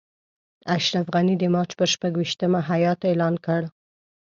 [0.75, 3.61] اشرف غني د مارچ پر شپږویشتمه هیات اعلان کړ.